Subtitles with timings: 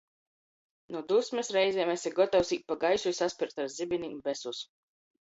[0.95, 4.69] Nu dusmis reizem esi gotovs īt pa gaisu i saspert ar zibinim besus.